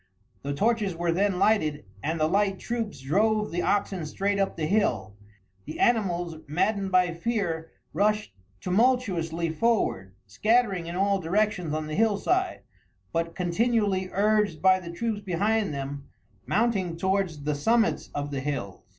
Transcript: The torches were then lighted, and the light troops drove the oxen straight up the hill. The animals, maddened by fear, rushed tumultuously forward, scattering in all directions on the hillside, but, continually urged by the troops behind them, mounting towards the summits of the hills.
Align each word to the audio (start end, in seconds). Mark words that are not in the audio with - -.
The 0.41 0.55
torches 0.55 0.95
were 0.95 1.11
then 1.11 1.37
lighted, 1.37 1.85
and 2.01 2.19
the 2.19 2.25
light 2.25 2.57
troops 2.57 3.01
drove 3.01 3.51
the 3.51 3.61
oxen 3.61 4.03
straight 4.07 4.39
up 4.39 4.57
the 4.57 4.65
hill. 4.65 5.15
The 5.65 5.79
animals, 5.79 6.37
maddened 6.47 6.91
by 6.91 7.13
fear, 7.13 7.69
rushed 7.93 8.33
tumultuously 8.61 9.51
forward, 9.51 10.15
scattering 10.25 10.87
in 10.87 10.95
all 10.95 11.19
directions 11.21 11.71
on 11.75 11.85
the 11.85 11.93
hillside, 11.93 12.61
but, 13.13 13.35
continually 13.35 14.09
urged 14.11 14.59
by 14.59 14.79
the 14.79 14.89
troops 14.89 15.21
behind 15.21 15.71
them, 15.71 16.05
mounting 16.47 16.97
towards 16.97 17.43
the 17.43 17.53
summits 17.53 18.09
of 18.15 18.31
the 18.31 18.39
hills. 18.39 18.81